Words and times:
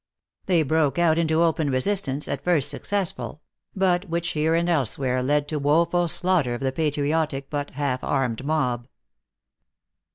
They 0.47 0.63
broke 0.63 0.97
out 0.97 1.19
into 1.19 1.43
open 1.43 1.69
resistance, 1.69 2.27
at 2.27 2.43
first 2.43 2.71
successful; 2.71 3.39
but 3.75 4.09
which 4.09 4.29
here 4.29 4.55
and 4.55 4.67
elsewhere 4.67 5.21
led 5.21 5.47
to 5.49 5.59
woful 5.59 6.07
slaughter 6.07 6.55
of 6.55 6.61
the 6.61 6.71
patriotic 6.71 7.51
but 7.51 7.69
half 7.69 8.03
armed 8.03 8.43
mob." 8.43 8.87